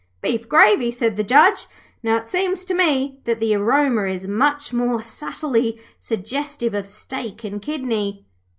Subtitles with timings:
[0.19, 1.67] 'Beef gravy?' said the Judge.
[2.01, 7.43] 'Now, it seems to me that the aroma is much more subtly suggestive of steak
[7.43, 8.25] and kidney.'